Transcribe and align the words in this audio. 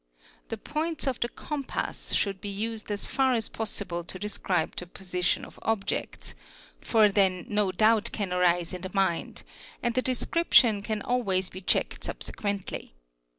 The 0.49 0.57
points 0.57 1.05
of 1.05 1.19
the 1.19 1.29
compass 1.29 2.13
should 2.13 2.41
be 2.41 2.49
used 2.49 2.89
as 2.89 3.05
far 3.05 3.35
as 3.35 3.47
possible 3.49 4.03
to 4.05 4.17
describe 4.17 4.75
the 4.75 4.87
position 4.87 5.45
of 5.45 5.59
objects, 5.61 6.33
for 6.81 7.11
then 7.11 7.45
no 7.47 7.71
doubt 7.71 8.11
can 8.11 8.33
arise 8.33 8.73
in 8.73 8.81
the 8.81 8.89
mind 8.95 9.43
and 9.83 9.93
the 9.93 10.01
description 10.01 10.81
can 10.81 11.03
always 11.03 11.51
be 11.51 11.61
checked 11.61 12.03
subsequently. 12.03 12.95